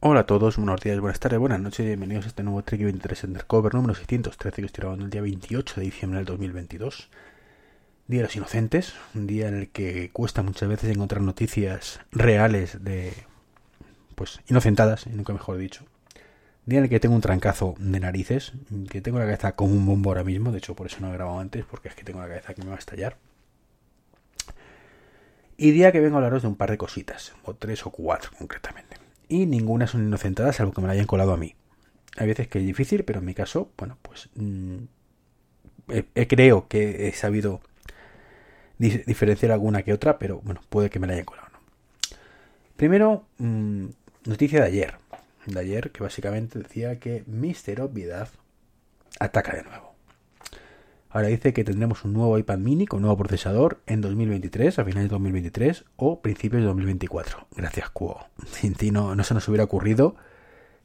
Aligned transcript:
Hola 0.00 0.20
a 0.20 0.26
todos, 0.26 0.58
buenos 0.58 0.80
días, 0.80 1.00
buenas 1.00 1.18
tardes, 1.18 1.40
buenas 1.40 1.58
noches, 1.58 1.84
bienvenidos 1.84 2.24
a 2.26 2.28
este 2.28 2.44
nuevo 2.44 2.62
Trek 2.62 2.80
23 2.84 3.24
Undercover 3.24 3.74
número 3.74 3.96
613 3.96 4.62
que 4.62 4.66
estoy 4.66 4.82
grabando 4.82 5.06
el 5.06 5.10
día 5.10 5.22
28 5.22 5.74
de 5.74 5.82
diciembre 5.82 6.18
del 6.18 6.26
2022. 6.26 7.08
Día 8.06 8.20
de 8.20 8.22
los 8.22 8.36
Inocentes, 8.36 8.94
un 9.16 9.26
día 9.26 9.48
en 9.48 9.56
el 9.56 9.70
que 9.70 10.10
cuesta 10.12 10.44
muchas 10.44 10.68
veces 10.68 10.94
encontrar 10.94 11.20
noticias 11.20 11.98
reales 12.12 12.84
de, 12.84 13.12
pues, 14.14 14.38
inocentadas, 14.46 15.08
nunca 15.08 15.32
mejor 15.32 15.56
dicho. 15.56 15.84
Día 16.64 16.78
en 16.78 16.84
el 16.84 16.90
que 16.90 17.00
tengo 17.00 17.16
un 17.16 17.20
trancazo 17.20 17.74
de 17.80 17.98
narices, 17.98 18.52
que 18.88 19.00
tengo 19.00 19.18
la 19.18 19.24
cabeza 19.24 19.56
como 19.56 19.74
un 19.74 19.84
bombo 19.84 20.10
ahora 20.10 20.22
mismo, 20.22 20.52
de 20.52 20.58
hecho 20.58 20.76
por 20.76 20.86
eso 20.86 20.98
no 21.00 21.08
he 21.08 21.12
grabado 21.14 21.40
antes, 21.40 21.64
porque 21.64 21.88
es 21.88 21.96
que 21.96 22.04
tengo 22.04 22.20
la 22.20 22.28
cabeza 22.28 22.54
que 22.54 22.62
me 22.62 22.68
va 22.68 22.76
a 22.76 22.78
estallar. 22.78 23.16
Y 25.56 25.72
día 25.72 25.90
que 25.90 25.98
vengo 25.98 26.14
a 26.14 26.18
hablaros 26.18 26.42
de 26.42 26.48
un 26.48 26.54
par 26.54 26.70
de 26.70 26.78
cositas, 26.78 27.32
o 27.42 27.54
tres 27.54 27.84
o 27.84 27.90
cuatro 27.90 28.30
concretamente 28.38 28.87
y 29.28 29.46
ninguna 29.46 29.86
son 29.86 30.06
inocentadas 30.06 30.56
salvo 30.56 30.72
que 30.72 30.80
me 30.80 30.86
la 30.86 30.94
hayan 30.94 31.06
colado 31.06 31.32
a 31.32 31.36
mí. 31.36 31.54
Hay 32.16 32.26
veces 32.26 32.48
que 32.48 32.58
es 32.58 32.66
difícil, 32.66 33.04
pero 33.04 33.20
en 33.20 33.26
mi 33.26 33.34
caso, 33.34 33.70
bueno, 33.76 33.96
pues 34.02 34.28
mm, 34.34 34.76
creo 36.28 36.68
que 36.68 37.08
he 37.08 37.12
sabido 37.12 37.60
diferenciar 38.78 39.52
alguna 39.52 39.82
que 39.82 39.92
otra, 39.92 40.18
pero 40.18 40.40
bueno, 40.40 40.60
puede 40.68 40.90
que 40.90 40.98
me 40.98 41.06
la 41.06 41.14
hayan 41.14 41.24
colado. 41.24 41.48
Primero, 42.76 43.24
mm, 43.38 43.86
noticia 44.24 44.60
de 44.60 44.66
ayer. 44.66 44.94
De 45.46 45.58
ayer, 45.60 45.90
que 45.90 46.02
básicamente 46.02 46.58
decía 46.58 46.98
que 47.00 47.24
Mister 47.26 47.80
Obviedad 47.80 48.28
ataca 49.18 49.56
de 49.56 49.64
nuevo. 49.64 49.94
Ahora 51.10 51.28
dice 51.28 51.54
que 51.54 51.64
tendremos 51.64 52.04
un 52.04 52.12
nuevo 52.12 52.36
iPad 52.36 52.58
mini 52.58 52.86
con 52.86 53.00
nuevo 53.00 53.16
procesador 53.16 53.80
en 53.86 54.02
2023, 54.02 54.78
a 54.78 54.84
finales 54.84 55.08
de 55.08 55.14
2023 55.14 55.84
o 55.96 56.20
principios 56.20 56.60
de 56.60 56.66
2024. 56.66 57.46
Gracias, 57.56 57.88
Cuo. 57.90 58.26
Sin 58.46 58.74
ti 58.74 58.90
no, 58.90 59.22
se 59.24 59.34
nos 59.34 59.48
hubiera 59.48 59.64
ocurrido 59.64 60.16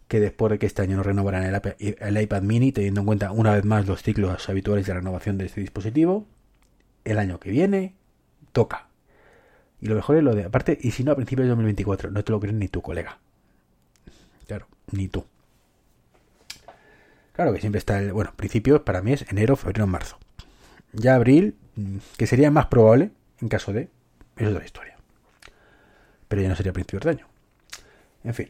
que 0.08 0.22
después 0.22 0.52
de 0.52 0.60
que 0.60 0.66
este 0.66 0.82
año 0.82 0.96
no 0.96 1.04
renovaran 1.04 1.44
el, 1.80 2.22
iPad 2.22 2.42
mini, 2.42 2.72
teniendo 2.72 3.02
en 3.02 3.06
cuenta 3.06 3.32
una 3.32 3.54
vez 3.54 3.66
más 3.66 3.86
los 3.88 4.02
ciclos 4.02 4.48
habituales 4.48 4.86
de 4.86 4.94
renovación 4.94 5.38
de 5.38 5.46
este 5.46 5.60
dispositivo, 5.60 6.26
el 7.04 7.20
año 7.20 7.40
que 7.40 7.50
viene 7.50 7.96
toca. 8.52 8.88
Y 9.82 9.88
lo 9.88 9.96
mejor 9.96 10.18
es 10.18 10.24
lo 10.24 10.36
de, 10.36 10.46
aparte, 10.46 10.78
y 10.82 10.92
si 10.92 11.04
no 11.04 11.12
a 11.12 11.16
principios 11.16 11.46
de 11.46 11.50
2024, 11.50 12.12
no 12.12 12.24
te 12.24 12.32
lo 12.32 12.40
crees 12.40 12.56
ni 12.56 12.70
tu 12.70 12.82
colega. 12.82 13.18
Claro, 14.48 14.68
ni 14.92 15.10
tú. 15.10 15.26
Claro 17.34 17.52
que 17.54 17.60
siempre 17.60 17.80
está 17.80 18.00
el. 18.00 18.14
Bueno, 18.14 18.32
principio 18.36 18.86
para 18.86 19.02
mí 19.02 19.14
es 19.14 19.26
enero, 19.30 19.56
febrero, 19.56 19.88
marzo. 19.88 20.18
Ya 20.94 21.16
abril, 21.16 21.56
mm, 21.76 21.98
que 22.18 22.28
sería 22.28 22.52
más 22.52 22.68
probable 22.68 23.12
en 23.42 23.50
caso 23.50 23.74
de. 23.74 23.90
Es 24.38 24.48
otra 24.48 24.64
historia. 24.64 24.98
Pero 26.28 26.42
ya 26.42 26.50
no 26.50 26.56
sería 26.56 26.74
principios 26.74 27.04
de 27.04 27.10
año. 27.10 27.28
En 28.24 28.34
fin. 28.34 28.50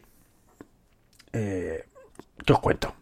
Eh, 1.32 1.84
¿Qué 2.44 2.52
os 2.52 2.60
cuento? 2.60 2.94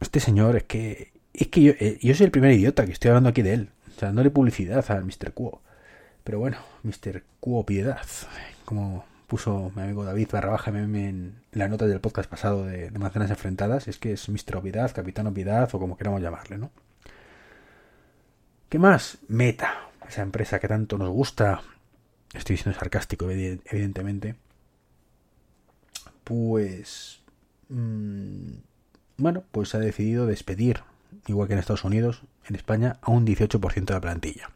Este 0.00 0.20
señor 0.20 0.56
es 0.56 0.64
que. 0.64 1.12
Es 1.32 1.48
que 1.48 1.62
yo, 1.62 1.72
eh, 1.78 1.98
yo 2.02 2.14
soy 2.14 2.26
el 2.26 2.30
primer 2.30 2.52
idiota 2.52 2.84
que 2.84 2.92
estoy 2.92 3.08
hablando 3.08 3.30
aquí 3.30 3.42
de 3.42 3.54
él. 3.54 3.70
O 3.88 3.98
sea, 3.98 4.08
dándole 4.08 4.30
publicidad 4.30 4.84
al 4.90 5.04
Mr. 5.04 5.32
Cuo. 5.32 5.62
Pero 6.24 6.38
bueno, 6.38 6.58
Mr. 6.82 7.22
Cuo 7.40 7.64
Piedad. 7.64 8.06
Como 8.66 9.04
puso 9.32 9.72
mi 9.74 9.80
amigo 9.80 10.04
David 10.04 10.28
Barrabaja 10.30 10.70
en 10.70 11.40
la 11.52 11.66
nota 11.66 11.86
del 11.86 12.00
podcast 12.00 12.28
pasado 12.28 12.66
de, 12.66 12.90
Manzanas 12.90 13.30
Enfrentadas, 13.30 13.88
es 13.88 13.96
que 13.96 14.12
es 14.12 14.28
Mr. 14.28 14.56
Obviedad, 14.56 14.92
Capitán 14.94 15.26
Obviedad 15.26 15.70
o 15.72 15.78
como 15.78 15.96
queramos 15.96 16.20
llamarle, 16.20 16.58
¿no? 16.58 16.70
¿Qué 18.68 18.78
más? 18.78 19.16
Meta, 19.28 19.88
esa 20.06 20.20
empresa 20.20 20.58
que 20.58 20.68
tanto 20.68 20.98
nos 20.98 21.08
gusta. 21.08 21.62
Estoy 22.34 22.58
siendo 22.58 22.78
sarcástico, 22.78 23.30
evidentemente. 23.30 24.34
Pues... 26.24 27.22
Mm, 27.70 28.56
bueno, 29.16 29.44
pues 29.50 29.74
ha 29.74 29.78
decidido 29.78 30.26
despedir, 30.26 30.80
igual 31.26 31.48
que 31.48 31.54
en 31.54 31.60
Estados 31.60 31.84
Unidos, 31.84 32.20
en 32.50 32.54
España, 32.54 32.98
a 33.00 33.10
un 33.10 33.26
18% 33.26 33.86
de 33.86 33.94
la 33.94 34.00
plantilla. 34.02 34.50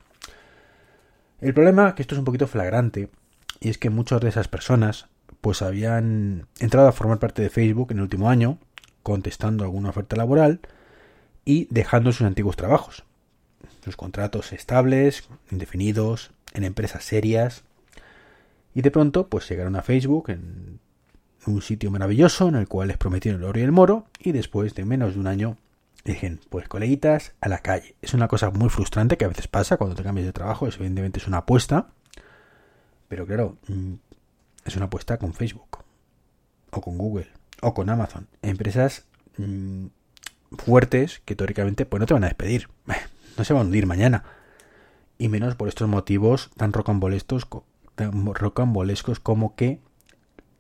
El 1.41 1.55
problema, 1.55 1.95
que 1.95 2.03
esto 2.03 2.15
es 2.15 2.19
un 2.19 2.27
poquito 2.27 2.47
flagrante, 2.47 3.09
y 3.61 3.69
es 3.71 3.79
que 3.79 3.91
muchas 3.91 4.21
de 4.21 4.29
esas 4.29 4.49
personas 4.49 5.07
pues 5.41 5.63
habían 5.63 6.47
entrado 6.59 6.89
a 6.89 6.93
formar 6.93 7.19
parte 7.19 7.43
de 7.43 7.51
Facebook 7.51 7.93
en 7.93 7.99
el 7.99 8.05
último 8.05 8.29
año, 8.29 8.59
contestando 9.03 9.65
alguna 9.65 9.91
oferta 9.91 10.17
laboral 10.17 10.61
y 11.45 11.69
dejando 11.71 12.13
sus 12.13 12.27
antiguos 12.27 12.57
trabajos. 12.57 13.05
Sus 13.85 13.97
contratos 13.97 14.53
estables, 14.53 15.29
indefinidos, 15.51 16.33
en 16.53 16.65
empresas 16.65 17.05
serias. 17.05 17.63
Y 18.75 18.83
de 18.83 18.91
pronto 18.91 19.29
pues 19.29 19.49
llegaron 19.49 19.77
a 19.77 19.83
Facebook 19.83 20.31
en 20.31 20.81
un 21.47 21.63
sitio 21.63 21.91
maravilloso 21.91 22.49
en 22.49 22.57
el 22.57 22.67
cual 22.67 22.89
les 22.89 22.99
prometieron 22.99 23.41
el 23.41 23.49
oro 23.49 23.61
y 23.61 23.63
el 23.63 23.73
moro 23.73 24.07
y 24.19 24.33
después 24.33 24.75
de 24.75 24.85
menos 24.85 25.15
de 25.15 25.21
un 25.21 25.29
año 25.29 25.57
dije, 26.05 26.39
pues 26.51 26.69
coleguitas 26.69 27.35
a 27.41 27.49
la 27.49 27.59
calle. 27.59 27.95
Es 28.03 28.15
una 28.15 28.29
cosa 28.29 28.51
muy 28.51 28.69
frustrante 28.69 29.17
que 29.17 29.25
a 29.25 29.29
veces 29.29 29.49
pasa 29.49 29.77
cuando 29.77 29.97
te 29.97 30.03
cambias 30.03 30.27
de 30.27 30.33
trabajo, 30.33 30.67
es 30.67 30.77
evidentemente 30.77 31.21
es 31.21 31.29
una 31.29 31.39
apuesta 31.39 31.89
pero 33.09 33.27
claro, 33.27 33.57
mm, 33.69 33.95
es 34.65 34.77
una 34.77 34.87
apuesta 34.87 35.19
con 35.19 35.33
Facebook, 35.33 35.79
o 36.71 36.81
con 36.81 36.99
Google, 36.99 37.29
o 37.63 37.75
con 37.75 37.89
Amazon. 37.89 38.29
Empresas 38.43 39.07
mm, 39.39 39.87
fuertes 40.59 41.23
que 41.25 41.37
teóricamente 41.37 41.87
pues 41.87 42.01
no 42.01 42.07
te 42.07 42.15
van 42.15 42.25
a 42.25 42.29
despedir. 42.29 42.69
No 43.37 43.45
se 43.45 43.53
van 43.53 43.63
a 43.63 43.67
hundir 43.67 43.87
mañana. 43.87 44.25
Y 45.19 45.29
menos 45.29 45.55
por 45.55 45.69
estos 45.69 45.89
motivos 45.89 46.51
tan 46.57 46.73
rocambolescos, 46.73 47.47
tan 47.95 48.35
rocambolescos 48.35 49.21
como 49.21 49.55
que 49.55 49.81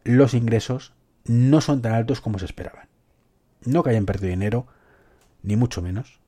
los 0.04 0.34
ingresos 0.34 0.92
no 1.24 1.60
son 1.60 1.82
tan 1.82 1.92
altos 1.92 2.20
como 2.20 2.38
se 2.38 2.44
esperaban. 2.44 2.88
No 3.64 3.82
que 3.82 3.90
hayan 3.90 4.06
perdido 4.06 4.30
dinero, 4.30 4.66
ni 5.42 5.56
mucho 5.56 5.82
menos. 5.82 6.20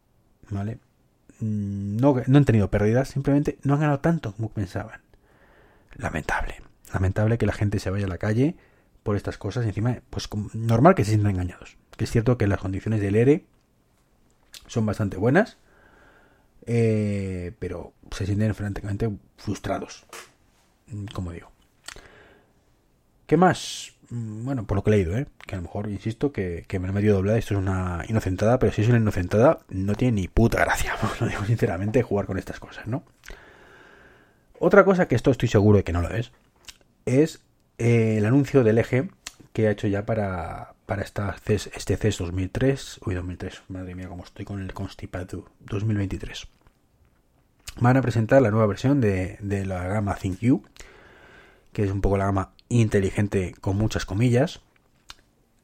¿Vale? 0.50 0.79
Mm, 1.41 1.97
no, 1.97 2.17
no 2.27 2.39
han 2.39 2.45
tenido 2.45 2.71
pérdidas, 2.71 3.09
simplemente 3.09 3.59
no 3.62 3.75
han 3.75 3.81
ganado 3.81 4.00
tanto 4.00 4.33
como 4.35 4.49
pensaban 4.50 5.00
lamentable. 5.97 6.62
Lamentable 6.93 7.38
que 7.38 7.47
la 7.47 7.53
gente 7.53 7.78
se 7.78 7.91
vaya 7.91 8.06
a 8.06 8.09
la 8.09 8.19
calle 8.19 8.56
por 9.03 9.16
estas 9.16 9.38
cosas 9.38 9.65
y 9.65 9.69
encima, 9.69 10.00
pues 10.10 10.28
normal 10.54 10.94
que 10.94 11.04
se 11.04 11.10
sientan 11.10 11.32
engañados. 11.32 11.76
Que 11.97 12.04
es 12.04 12.10
cierto 12.10 12.38
que 12.38 12.47
las 12.47 12.60
condiciones 12.60 13.00
del 13.00 13.16
ERE 13.16 13.44
son 14.66 14.87
bastante 14.87 15.16
buenas, 15.16 15.59
eh, 16.66 17.53
pero 17.59 17.93
se 18.10 18.26
sienten 18.26 18.54
francamente 18.54 19.10
frustrados, 19.37 20.06
como 21.15 21.32
digo. 21.32 21.50
¿Qué 23.26 23.37
más? 23.37 23.94
Mm, 24.10 24.44
bueno, 24.44 24.66
por 24.66 24.76
lo 24.76 24.84
que 24.84 24.91
he 24.91 24.97
leído, 24.97 25.16
¿eh? 25.16 25.26
que 25.47 25.55
a 25.55 25.59
lo 25.59 25.62
mejor, 25.62 25.91
insisto, 25.91 26.32
que, 26.32 26.65
me 26.72 26.81
lo 26.81 26.88
he 26.88 26.93
medio 26.93 27.15
doblado, 27.15 27.38
esto 27.38 27.55
es 27.55 27.60
una 27.60 28.05
inocentada, 28.09 28.59
pero 28.59 28.72
si 28.72 28.82
es 28.82 28.88
una 28.88 28.99
inocentada, 28.99 29.60
no 29.69 29.94
tiene 29.94 30.20
ni 30.20 30.28
puta 30.28 30.60
gracia, 30.60 30.94
lo 31.20 31.26
digo 31.26 31.44
sinceramente, 31.44 32.03
jugar 32.03 32.26
con 32.26 32.38
estas 32.38 32.60
cosas, 32.60 32.87
¿no? 32.87 33.05
Otra 34.60 34.84
cosa 34.84 35.06
que 35.06 35.14
esto 35.14 35.30
estoy 35.30 35.48
seguro 35.48 35.78
de 35.78 35.84
que 35.84 35.92
no 35.92 36.02
lo 36.02 36.10
es, 36.10 36.32
es 37.06 37.41
eh, 37.78 38.16
el 38.19 38.26
anuncio 38.26 38.64
del 38.64 38.78
eje 38.78 39.08
que 39.52 39.69
ha 39.69 39.70
hecho 39.70 39.86
ya 39.86 40.04
para, 40.04 40.74
para 40.86 41.02
esta 41.02 41.32
CES, 41.32 41.70
este 41.74 41.96
CES 41.96 42.19
2003, 42.19 43.00
uy 43.06 43.14
2003, 43.14 43.62
madre 43.69 43.94
mía 43.94 44.08
como 44.08 44.24
estoy 44.24 44.44
con 44.44 44.60
el 44.60 44.72
constipado, 44.72 45.46
2023. 45.60 46.48
Van 47.80 47.96
a 47.96 48.02
presentar 48.02 48.42
la 48.42 48.50
nueva 48.50 48.66
versión 48.66 49.00
de, 49.00 49.38
de 49.41 49.64
la 49.64 49.86
gama 49.86 50.16
ThinkU, 50.16 50.62
que 51.72 51.84
es 51.84 51.92
un 51.92 52.00
poco 52.00 52.19
la 52.19 52.26
gama 52.26 52.52
inteligente 52.69 53.54
con 53.60 53.76
muchas 53.76 54.04
comillas, 54.04 54.60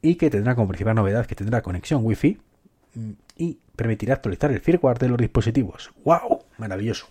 y 0.01 0.15
que 0.15 0.29
tendrá 0.29 0.55
como 0.55 0.69
principal 0.69 0.95
novedad 0.95 1.25
que 1.25 1.35
tendrá 1.35 1.61
conexión 1.61 2.05
Wi-Fi 2.05 2.39
mm, 2.93 3.11
y 3.37 3.59
permitirá 3.75 4.13
actualizar 4.13 4.51
el 4.51 4.61
firmware 4.61 4.99
de 4.99 5.09
los 5.09 5.17
dispositivos. 5.17 5.91
¡Wow! 6.05 6.43
Maravilloso. 6.57 7.07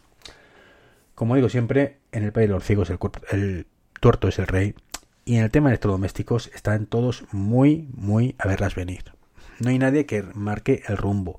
Como 1.14 1.36
digo 1.36 1.48
siempre, 1.48 1.98
en 2.12 2.24
el 2.24 2.32
país 2.32 2.48
de 2.48 2.54
los 2.54 2.64
ciegos 2.64 2.90
el, 2.90 2.98
el 3.30 3.66
tuerto 4.00 4.28
es 4.28 4.38
el 4.38 4.46
rey. 4.46 4.74
Y 5.24 5.36
en 5.36 5.44
el 5.44 5.50
tema 5.50 5.68
de 5.68 5.74
electrodomésticos 5.74 6.50
están 6.54 6.86
todos 6.86 7.24
muy, 7.32 7.88
muy 7.94 8.34
a 8.38 8.46
verlas 8.46 8.74
venir. 8.74 9.04
No 9.60 9.70
hay 9.70 9.78
nadie 9.78 10.06
que 10.06 10.22
marque 10.34 10.82
el 10.86 10.96
rumbo. 10.96 11.38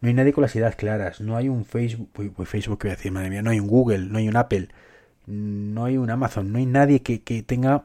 No 0.00 0.08
hay 0.08 0.14
nadie 0.14 0.32
con 0.32 0.42
las 0.42 0.54
ideas 0.56 0.76
claras. 0.76 1.20
No 1.20 1.36
hay 1.36 1.48
un 1.48 1.64
Facebook. 1.64 2.10
Uy, 2.18 2.30
Facebook, 2.44 2.80
voy 2.82 2.90
a 2.90 2.96
decir, 2.96 3.12
madre 3.12 3.30
mía. 3.30 3.42
No 3.42 3.50
hay 3.50 3.60
un 3.60 3.68
Google, 3.68 4.00
no 4.00 4.18
hay 4.18 4.28
un 4.28 4.36
Apple. 4.36 4.68
No 5.26 5.84
hay 5.84 5.96
un 5.96 6.10
Amazon. 6.10 6.52
No 6.52 6.58
hay 6.58 6.66
nadie 6.66 7.00
que, 7.02 7.22
que 7.22 7.42
tenga 7.42 7.84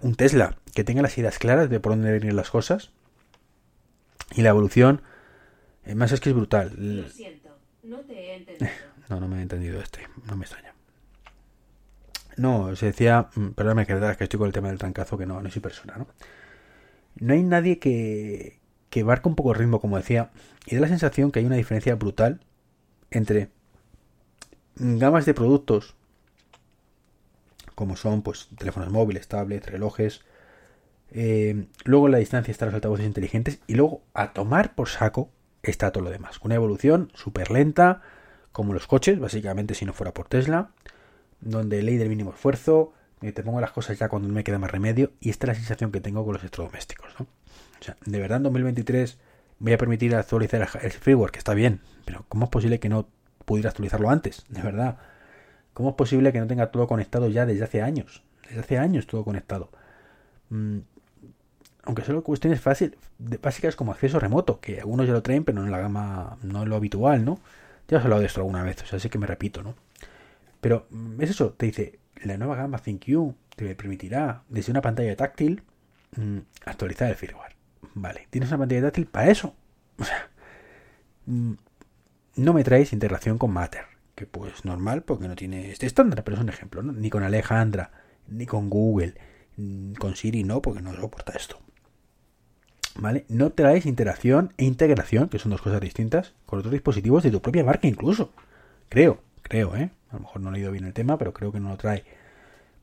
un 0.00 0.14
Tesla. 0.14 0.56
Que 0.74 0.84
tenga 0.84 1.02
las 1.02 1.18
ideas 1.18 1.38
claras 1.38 1.68
de 1.68 1.80
por 1.80 1.92
dónde 1.92 2.12
venir 2.12 2.32
las 2.32 2.50
cosas. 2.50 2.92
Y 4.32 4.42
la 4.42 4.50
evolución. 4.50 5.02
Además 5.84 6.12
es 6.12 6.20
que 6.20 6.30
es 6.30 6.34
brutal. 6.36 6.72
Lo 6.76 7.08
siento, 7.08 7.50
no 7.82 7.98
te 8.00 8.14
he 8.14 8.36
entendido. 8.36 8.70
No, 9.10 9.20
no 9.20 9.28
me 9.28 9.38
he 9.38 9.42
entendido 9.42 9.80
este, 9.80 10.08
no 10.26 10.36
me 10.36 10.44
extraña. 10.44 10.74
No, 12.36 12.74
se 12.76 12.86
decía, 12.86 13.28
mm, 13.34 13.48
perdóname 13.50 13.86
que 13.86 13.94
que 14.16 14.24
estoy 14.24 14.38
con 14.38 14.46
el 14.46 14.52
tema 14.52 14.68
del 14.68 14.78
trancazo, 14.78 15.18
que 15.18 15.26
no, 15.26 15.40
no 15.42 15.50
soy 15.50 15.60
persona, 15.62 15.96
¿no? 15.98 16.06
No 17.16 17.34
hay 17.34 17.42
nadie 17.42 17.78
que, 17.78 18.60
que 18.90 19.04
marca 19.04 19.28
un 19.28 19.36
poco 19.36 19.52
el 19.52 19.58
ritmo, 19.58 19.80
como 19.80 19.96
decía, 19.96 20.30
y 20.66 20.74
da 20.74 20.80
la 20.82 20.88
sensación 20.88 21.30
que 21.32 21.40
hay 21.40 21.46
una 21.46 21.56
diferencia 21.56 21.94
brutal 21.96 22.40
entre 23.10 23.50
gamas 24.76 25.26
de 25.26 25.34
productos 25.34 25.94
como 27.74 27.96
son 27.96 28.22
pues 28.22 28.48
teléfonos 28.58 28.90
móviles, 28.90 29.28
tablets, 29.28 29.66
relojes, 29.66 30.22
Eh, 31.12 31.66
luego 31.84 32.06
en 32.06 32.12
la 32.12 32.18
distancia 32.18 32.52
están 32.52 32.68
los 32.68 32.74
altavoces 32.76 33.06
inteligentes 33.06 33.60
y 33.66 33.74
luego 33.74 34.02
a 34.14 34.32
tomar 34.32 34.74
por 34.74 34.88
saco 34.88 35.30
está 35.62 35.92
todo 35.92 36.04
lo 36.04 36.10
demás. 36.10 36.40
Una 36.42 36.56
evolución 36.56 37.10
súper 37.14 37.50
lenta, 37.50 38.02
como 38.52 38.74
los 38.74 38.86
coches, 38.86 39.18
básicamente 39.18 39.74
si 39.74 39.84
no 39.84 39.92
fuera 39.92 40.12
por 40.12 40.28
Tesla, 40.28 40.70
donde 41.40 41.82
ley 41.82 41.96
del 41.96 42.08
mínimo 42.08 42.30
esfuerzo, 42.30 42.92
te 43.20 43.42
pongo 43.42 43.60
las 43.60 43.72
cosas 43.72 43.98
ya 43.98 44.08
cuando 44.08 44.28
me 44.28 44.44
queda 44.44 44.58
más 44.58 44.70
remedio 44.70 45.12
y 45.20 45.30
esta 45.30 45.46
es 45.46 45.48
la 45.48 45.54
sensación 45.54 45.92
que 45.92 46.00
tengo 46.00 46.24
con 46.24 46.34
los 46.34 46.42
electrodomésticos. 46.42 47.14
¿no? 47.18 47.26
O 47.80 47.82
sea, 47.82 47.96
de 48.04 48.18
verdad 48.18 48.38
en 48.38 48.44
2023 48.44 49.18
voy 49.58 49.72
a 49.72 49.78
permitir 49.78 50.14
actualizar 50.14 50.68
el 50.82 50.90
freeware, 50.90 51.30
que 51.30 51.38
está 51.38 51.54
bien, 51.54 51.80
pero 52.04 52.24
¿cómo 52.28 52.44
es 52.44 52.50
posible 52.50 52.80
que 52.80 52.88
no 52.88 53.08
pudiera 53.44 53.70
actualizarlo 53.70 54.10
antes? 54.10 54.44
De 54.48 54.62
verdad. 54.62 54.98
¿Cómo 55.74 55.90
es 55.90 55.94
posible 55.94 56.32
que 56.32 56.40
no 56.40 56.46
tenga 56.46 56.70
todo 56.70 56.86
conectado 56.86 57.28
ya 57.28 57.46
desde 57.46 57.64
hace 57.64 57.82
años? 57.82 58.22
Desde 58.48 58.60
hace 58.60 58.78
años 58.78 59.06
todo 59.06 59.24
conectado. 59.24 59.70
Mm, 60.48 60.78
aunque 61.84 62.02
solo 62.02 62.22
cuestiones 62.22 62.60
fácil, 62.60 62.96
básicas 63.18 63.76
como 63.76 63.92
acceso 63.92 64.18
remoto, 64.18 64.60
que 64.60 64.80
algunos 64.80 65.06
ya 65.06 65.12
lo 65.12 65.22
traen, 65.22 65.44
pero 65.44 65.60
no 65.60 65.66
en 65.66 65.72
la 65.72 65.78
gama, 65.78 66.38
no 66.42 66.62
es 66.62 66.68
lo 66.68 66.76
habitual, 66.76 67.24
¿no? 67.24 67.40
Ya 67.90 67.98
os 67.98 68.02
he 68.02 68.06
hablado 68.06 68.20
de 68.20 68.28
esto 68.28 68.40
alguna 68.40 68.62
vez, 68.62 68.80
o 68.82 68.86
sea, 68.86 68.98
así 68.98 69.08
que 69.08 69.18
me 69.18 69.26
repito, 69.26 69.64
¿no? 69.64 69.74
Pero 70.60 70.86
mm, 70.90 71.20
es 71.22 71.30
eso, 71.30 71.52
te 71.54 71.66
dice, 71.66 71.98
la 72.22 72.36
nueva 72.36 72.54
gama 72.54 72.78
ThinQ 72.78 73.34
te 73.56 73.74
permitirá, 73.74 74.44
desde 74.48 74.70
una 74.70 74.80
pantalla 74.80 75.16
táctil, 75.16 75.64
mm, 76.16 76.38
actualizar 76.66 77.08
el 77.08 77.16
firmware. 77.16 77.56
Vale, 77.94 78.28
tienes 78.30 78.48
una 78.50 78.58
pantalla 78.58 78.82
táctil 78.82 79.06
para 79.06 79.30
eso. 79.30 79.56
O 79.98 80.04
sea, 80.04 80.30
mm, 81.26 81.52
no 82.36 82.52
me 82.52 82.62
traes 82.62 82.92
integración 82.92 83.38
con 83.38 83.50
Matter, 83.52 83.86
que 84.14 84.26
pues 84.26 84.64
normal 84.64 85.02
porque 85.02 85.26
no 85.26 85.34
tiene 85.34 85.70
este 85.72 85.86
estándar, 85.86 86.22
pero 86.22 86.36
es 86.36 86.42
un 86.42 86.48
ejemplo, 86.48 86.82
¿no? 86.82 86.92
Ni 86.92 87.10
con 87.10 87.24
Alejandra, 87.24 87.90
ni 88.28 88.46
con 88.46 88.70
Google, 88.70 89.14
con 89.98 90.14
Siri 90.14 90.44
no, 90.44 90.62
porque 90.62 90.80
no 90.80 90.94
soporta 90.94 91.32
esto. 91.32 91.60
¿Vale? 93.00 93.24
No 93.28 93.50
traes 93.50 93.86
interacción 93.86 94.52
e 94.58 94.66
integración, 94.66 95.30
que 95.30 95.38
son 95.38 95.50
dos 95.50 95.62
cosas 95.62 95.80
distintas, 95.80 96.34
con 96.44 96.58
otros 96.58 96.72
dispositivos 96.72 97.22
de 97.22 97.30
tu 97.30 97.40
propia 97.40 97.64
marca 97.64 97.88
incluso. 97.88 98.30
Creo, 98.90 99.22
creo, 99.42 99.74
¿eh? 99.74 99.90
A 100.10 100.16
lo 100.16 100.20
mejor 100.20 100.42
no 100.42 100.50
he 100.50 100.52
leído 100.52 100.70
bien 100.70 100.84
el 100.84 100.92
tema, 100.92 101.16
pero 101.16 101.32
creo 101.32 101.50
que 101.50 101.60
no 101.60 101.70
lo 101.70 101.76
trae. 101.78 102.04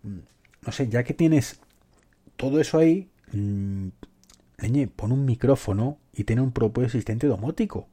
Mm, 0.01 0.19
no 0.65 0.71
sé, 0.71 0.89
ya 0.89 1.03
que 1.03 1.13
tienes 1.13 1.59
todo 2.35 2.59
eso 2.59 2.79
ahí, 2.79 3.09
mmm, 3.31 3.89
leñe, 4.57 4.87
pon 4.87 5.11
un 5.11 5.23
micrófono 5.23 5.99
y 6.13 6.23
tiene 6.23 6.41
un 6.41 6.51
propio 6.51 6.87
asistente 6.87 7.27
domótico. 7.27 7.87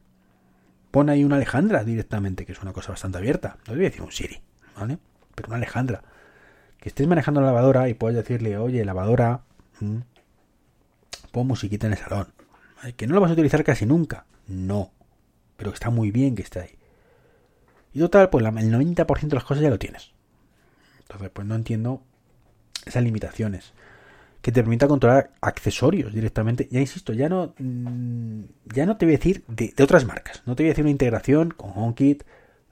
Pon 0.91 1.11
ahí 1.11 1.25
una 1.25 1.37
Alejandra 1.37 1.85
directamente, 1.85 2.47
que 2.47 2.53
es 2.53 2.63
una 2.63 2.73
cosa 2.73 2.93
bastante 2.93 3.19
abierta. 3.19 3.59
No 3.67 3.75
voy 3.75 3.83
decir 3.83 4.01
un 4.01 4.13
Siri, 4.13 4.41
¿vale? 4.79 4.99
Pero 5.35 5.49
una 5.49 5.57
Alejandra. 5.57 6.03
Que 6.79 6.89
estés 6.89 7.07
manejando 7.07 7.43
la 7.43 7.49
lavadora 7.49 7.89
y 7.91 7.95
puedas 7.95 8.17
decirle, 8.17 8.57
oye, 8.57 8.83
lavadora, 8.85 9.43
mmm, 9.81 9.99
pon 11.35 11.47
musiquita 11.49 11.87
en 11.89 11.93
el 11.93 11.99
salón. 11.99 12.29
Que 12.97 13.07
no 13.07 13.15
lo 13.15 13.21
vas 13.21 13.31
a 13.31 13.35
utilizar 13.35 13.65
casi 13.65 13.85
nunca. 13.85 14.25
No. 14.47 14.93
Pero 15.57 15.73
está 15.73 15.91
muy 15.91 16.11
bien 16.11 16.35
que 16.35 16.43
esté 16.43 16.61
ahí. 16.61 16.79
Y 17.93 17.99
total, 17.99 18.31
pues 18.31 18.45
el 18.45 18.53
90% 18.53 19.21
de 19.29 19.35
las 19.35 19.45
cosas 19.45 19.63
ya 19.63 19.71
lo 19.71 19.79
tienes. 19.79 20.13
Entonces, 21.01 21.31
pues 21.33 21.47
no 21.47 21.55
entiendo 21.55 22.03
esas 22.85 23.03
limitaciones. 23.03 23.73
Que 24.43 24.53
te 24.53 24.63
permita 24.63 24.87
controlar 24.87 25.33
accesorios 25.41 26.13
directamente. 26.13 26.69
Ya 26.71 26.81
insisto, 26.81 27.13
ya 27.13 27.29
no. 27.29 27.55
Mm, 27.59 28.43
ya 28.67 28.87
no 28.87 28.97
te 28.97 29.07
voy 29.07 29.15
a 29.15 29.19
decir 29.19 29.45
de, 29.49 29.75
otras 29.83 30.05
marcas. 30.05 30.43
No 30.47 30.55
te 30.55 30.63
voy 30.63 30.69
a 30.69 30.73
decir 30.73 30.85
una 30.85 30.91
integración 30.91 31.51
con 31.51 31.73
HomeKit 31.75 32.25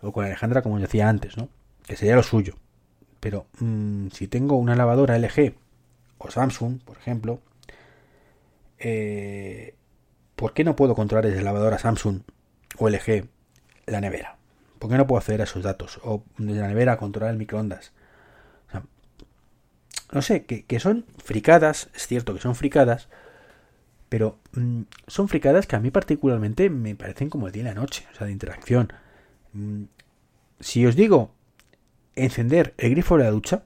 o 0.03 0.13
con 0.13 0.25
Alejandra, 0.25 0.63
como 0.63 0.79
decía 0.79 1.09
antes, 1.09 1.37
¿no? 1.37 1.49
Que 1.87 1.97
sería 1.97 2.15
lo 2.15 2.23
suyo. 2.23 2.57
Pero 3.21 3.47
mmm, 3.59 4.09
si 4.09 4.29
tengo 4.29 4.57
una 4.57 4.77
lavadora 4.77 5.19
LG 5.19 5.55
o 6.19 6.31
Samsung, 6.31 6.81
por 6.85 6.99
ejemplo, 6.99 7.41
eh, 8.83 9.77
¿por 10.35 10.55
qué 10.55 10.65
no 10.65 10.75
puedo 10.75 10.95
controlar 10.95 11.27
desde 11.27 11.43
lavadora 11.43 11.79
Samsung 11.79 12.23
o 12.79 12.89
LG 12.89 13.29
la 13.87 14.01
nevera? 14.01 14.39
¿Por 14.79 14.91
qué 14.91 14.97
no 14.97 15.07
puedo 15.07 15.19
acceder 15.19 15.41
a 15.41 15.45
esos 15.45 15.63
datos? 15.63 16.01
O 16.03 16.25
desde 16.37 16.61
la 16.61 16.69
nevera 16.69 16.97
controlar 16.97 17.31
el 17.31 17.39
microondas. 17.39 17.93
no 20.11 20.21
sé, 20.21 20.45
que, 20.45 20.81
son 20.81 21.07
fricadas, 21.23 21.89
es 21.95 22.09
cierto 22.09 22.35
que 22.35 22.41
son 22.41 22.57
fricadas, 22.57 23.09
pero 24.09 24.41
mm, 24.53 24.83
son 25.07 25.29
fricadas 25.29 25.67
que 25.67 25.77
a 25.77 25.81
mí 25.81 25.91
particularmente 25.91 26.69
me 26.69 26.97
parecen 26.97 27.31
como 27.31 27.47
el 27.47 27.53
día 27.53 27.63
y 27.63 27.67
la 27.67 27.75
noche, 27.75 28.07
o 28.13 28.17
sea, 28.17 28.27
de 28.27 28.33
interacción. 28.33 28.93
Mm, 29.53 29.85
si 30.61 30.85
os 30.87 30.97
digo 30.97 31.35
encender 32.17 32.75
el 32.79 32.91
grifo 32.91 33.17
de 33.17 33.25
la 33.25 33.31
ducha, 33.31 33.65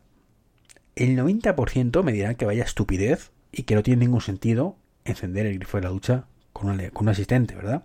el 0.94 1.16
90% 1.16 2.02
me 2.02 2.12
dirán 2.12 2.36
que 2.36 2.44
vaya 2.44 2.64
estupidez 2.64 3.32
y 3.50 3.62
que 3.62 3.74
no 3.74 3.82
tiene 3.82 4.04
ningún 4.04 4.20
sentido 4.20 4.76
encender 5.06 5.46
el 5.46 5.54
grifo 5.54 5.78
de 5.78 5.84
la 5.84 5.90
ducha 5.90 6.26
con, 6.52 6.68
un 6.68 7.08
asistente, 7.08 7.54
¿verdad? 7.54 7.84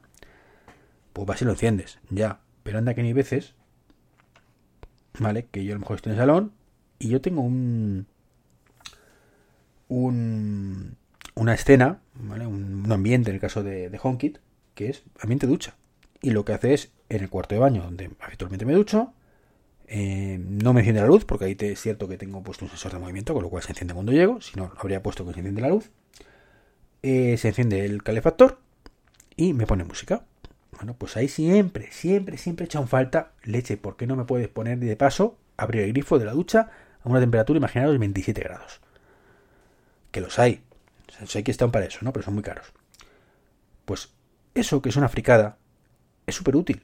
Pues 1.13 1.27
vas 1.27 1.41
y 1.41 1.45
lo 1.45 1.51
enciendes, 1.51 1.99
ya. 2.09 2.41
Pero 2.63 2.77
anda 2.77 2.93
que 2.93 3.03
ni 3.03 3.13
veces, 3.13 3.55
¿vale? 5.19 5.47
Que 5.51 5.63
yo 5.65 5.73
a 5.73 5.75
lo 5.75 5.81
mejor 5.81 5.97
estoy 5.97 6.11
en 6.11 6.17
el 6.17 6.21
salón 6.21 6.53
y 6.99 7.09
yo 7.09 7.21
tengo 7.21 7.41
un. 7.41 8.07
un 9.87 10.97
una 11.33 11.53
escena, 11.53 12.01
¿vale? 12.15 12.45
Un, 12.45 12.91
ambiente 12.91 13.29
en 13.29 13.35
el 13.35 13.41
caso 13.41 13.63
de, 13.63 13.89
de 13.89 13.99
HomeKit, 14.01 14.39
que 14.75 14.89
es 14.89 15.03
ambiente 15.19 15.47
ducha. 15.47 15.75
Y 16.21 16.31
lo 16.31 16.45
que 16.45 16.53
hace 16.53 16.73
es, 16.73 16.91
en 17.09 17.23
el 17.23 17.29
cuarto 17.29 17.55
de 17.55 17.59
baño, 17.59 17.83
donde 17.83 18.11
habitualmente 18.19 18.65
me 18.65 18.73
ducho, 18.73 19.13
eh, 19.87 20.37
no 20.39 20.71
me 20.73 20.79
enciende 20.81 21.01
la 21.01 21.07
luz, 21.07 21.25
porque 21.25 21.45
ahí 21.45 21.55
te, 21.55 21.71
es 21.71 21.81
cierto 21.81 22.07
que 22.07 22.17
tengo 22.17 22.41
puesto 22.43 22.63
un 22.63 22.69
sensor 22.69 22.93
de 22.93 22.99
movimiento, 22.99 23.33
con 23.33 23.43
lo 23.43 23.49
cual 23.49 23.63
se 23.63 23.71
enciende 23.71 23.93
cuando 23.93 24.11
llego, 24.13 24.39
si 24.39 24.57
no, 24.57 24.71
habría 24.77 25.03
puesto 25.03 25.25
que 25.25 25.33
se 25.33 25.39
enciende 25.39 25.61
la 25.61 25.69
luz. 25.69 25.91
Eh, 27.03 27.37
se 27.37 27.49
enciende 27.49 27.85
el 27.85 28.03
calefactor 28.03 28.59
y 29.35 29.53
me 29.53 29.65
pone 29.65 29.83
música. 29.83 30.23
Bueno, 30.71 30.95
pues 30.97 31.17
ahí 31.17 31.27
siempre, 31.27 31.91
siempre, 31.91 32.37
siempre 32.37 32.65
echa 32.65 32.79
un 32.79 32.87
falta 32.87 33.33
leche. 33.43 33.77
¿Por 33.77 33.97
qué 33.97 34.07
no 34.07 34.15
me 34.15 34.25
puedes 34.25 34.47
poner 34.47 34.79
de 34.79 34.95
paso, 34.95 35.37
abrir 35.57 35.83
el 35.83 35.93
grifo 35.93 36.19
de 36.19 36.25
la 36.25 36.33
ducha 36.33 36.69
a 37.03 37.09
una 37.09 37.19
temperatura, 37.19 37.57
imaginaros, 37.57 37.93
de 37.93 37.99
27 37.99 38.41
grados? 38.41 38.81
Que 40.11 40.21
los 40.21 40.39
hay. 40.39 40.63
sé 41.25 41.43
que 41.43 41.51
están 41.51 41.71
para 41.71 41.85
eso, 41.85 41.99
¿no? 42.01 42.13
Pero 42.13 42.23
son 42.23 42.33
muy 42.35 42.43
caros. 42.43 42.71
Pues 43.85 44.13
eso 44.53 44.81
que 44.81 44.89
es 44.89 44.95
una 44.95 45.09
fricada 45.09 45.57
es 46.25 46.35
súper 46.35 46.55
útil. 46.55 46.83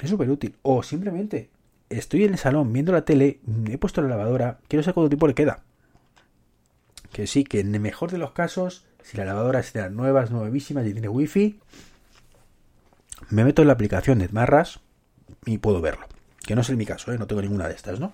Es 0.00 0.10
súper 0.10 0.30
útil. 0.30 0.56
O 0.62 0.82
simplemente 0.82 1.50
estoy 1.88 2.24
en 2.24 2.32
el 2.32 2.38
salón 2.38 2.72
viendo 2.72 2.92
la 2.92 3.04
tele, 3.04 3.40
he 3.68 3.78
puesto 3.78 4.02
la 4.02 4.08
lavadora, 4.08 4.58
quiero 4.68 4.82
saber 4.82 4.94
cuánto 4.94 5.10
tiempo 5.10 5.26
le 5.26 5.34
queda. 5.34 5.62
Que 7.12 7.26
sí, 7.26 7.44
que 7.44 7.60
en 7.60 7.74
el 7.74 7.80
mejor 7.80 8.10
de 8.10 8.18
los 8.18 8.32
casos, 8.32 8.86
si 9.04 9.18
la 9.18 9.26
lavadora 9.26 9.60
es 9.60 9.72
de 9.74 9.82
las 9.82 9.92
nuevas, 9.92 10.30
nuevísimas 10.30 10.86
y 10.86 10.92
tiene 10.92 11.08
wifi, 11.08 11.60
me 13.28 13.44
meto 13.44 13.60
en 13.60 13.68
la 13.68 13.74
aplicación 13.74 14.18
de 14.18 14.28
Marras 14.30 14.80
y 15.44 15.58
puedo 15.58 15.82
verlo. 15.82 16.06
Que 16.44 16.54
no 16.54 16.62
es 16.62 16.70
mi 16.70 16.86
caso, 16.86 17.12
¿eh? 17.12 17.18
no 17.18 17.26
tengo 17.26 17.42
ninguna 17.42 17.68
de 17.68 17.74
estas, 17.74 18.00
¿no? 18.00 18.12